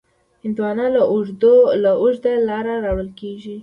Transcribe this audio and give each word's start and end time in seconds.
هندوانه 0.43 0.85
له 1.83 1.91
اوږده 2.17 2.33
لاره 2.49 2.73
راوړل 2.85 3.09
کېږي. 3.19 3.55